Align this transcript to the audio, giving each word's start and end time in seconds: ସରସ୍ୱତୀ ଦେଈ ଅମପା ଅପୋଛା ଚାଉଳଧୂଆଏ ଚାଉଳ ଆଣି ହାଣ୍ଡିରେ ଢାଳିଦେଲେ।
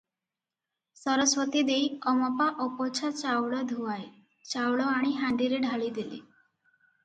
ସରସ୍ୱତୀ 0.99 1.61
ଦେଈ 1.67 1.83
ଅମପା 2.13 2.49
ଅପୋଛା 2.67 3.13
ଚାଉଳଧୂଆଏ 3.21 4.09
ଚାଉଳ 4.55 4.91
ଆଣି 4.97 5.15
ହାଣ୍ଡିରେ 5.23 5.65
ଢାଳିଦେଲେ। 5.71 6.23